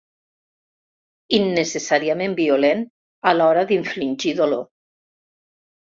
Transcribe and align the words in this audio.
Innecessàriament 1.41 2.35
violent 2.41 2.83
a 3.33 3.37
l'hora 3.39 3.69
d'infligir 3.75 4.37
dolor. 4.45 4.69